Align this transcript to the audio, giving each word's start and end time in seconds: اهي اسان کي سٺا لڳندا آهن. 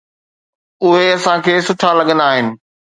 اهي 0.83 1.03
اسان 1.17 1.37
کي 1.49 1.53
سٺا 1.69 1.89
لڳندا 1.99 2.25
آهن. 2.33 2.47